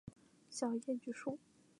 [0.49, 1.37] 小叶榉树